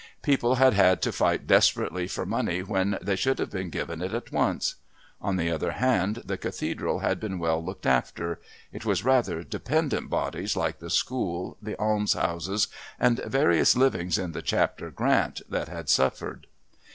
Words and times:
People 0.23 0.55
had 0.55 0.73
had 0.73 0.99
to 1.03 1.11
fight 1.11 1.45
desperately 1.45 2.07
for 2.07 2.25
money 2.25 2.63
when 2.63 2.97
they 3.03 3.15
should 3.15 3.37
have 3.37 3.51
been 3.51 3.69
given 3.69 4.01
it 4.01 4.15
at 4.15 4.31
once; 4.31 4.73
on 5.21 5.35
the 5.35 5.51
other 5.51 5.73
hand, 5.73 6.23
the 6.25 6.39
Cathedral 6.39 7.01
had 7.01 7.19
been 7.19 7.37
well 7.37 7.63
looked 7.63 7.85
after 7.85 8.41
it 8.71 8.83
was 8.83 9.05
rather 9.05 9.43
dependent 9.43 10.09
bodies 10.09 10.55
like 10.57 10.79
the 10.79 10.89
School, 10.89 11.55
the 11.61 11.75
Almshouses, 11.79 12.67
and 12.99 13.19
various 13.25 13.75
livings 13.77 14.17
in 14.17 14.31
the 14.31 14.41
Chapter 14.41 14.89
grant 14.89 15.43
that 15.47 15.67
had 15.67 15.87
suffered. 15.87 16.47